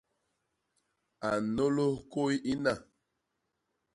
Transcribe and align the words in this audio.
A 1.27 1.29
nnôlôs 1.45 1.97
kôy 2.11 2.33
ina. 2.53 2.73